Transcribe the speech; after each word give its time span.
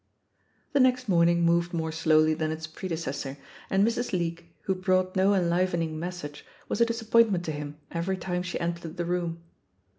The 0.73 0.79
next 0.79 1.07
morning 1.07 1.43
moved 1.43 1.75
more 1.75 1.91
slowly 1.91 2.33
than 2.33 2.49
its 2.51 2.65
predecessor, 2.65 3.37
and 3.69 3.85
Mrs. 3.87 4.13
Leake, 4.13 4.51
who 4.61 4.73
brought 4.73 5.15
no 5.15 5.35
enlivening 5.35 5.99
message, 5.99 6.43
was 6.67 6.81
a 6.81 6.87
disappointment 6.87 7.45
to 7.45 7.51
him 7.51 7.77
every 7.91 8.17
time 8.17 8.41
she 8.41 8.59
entered 8.59 8.97
the 8.97 9.05
room. 9.05 9.43